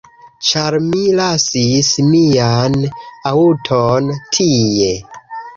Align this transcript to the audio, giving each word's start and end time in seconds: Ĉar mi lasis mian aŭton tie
Ĉar 0.45 0.77
mi 0.85 1.01
lasis 1.19 1.89
mian 2.07 2.79
aŭton 3.33 4.11
tie 4.39 4.93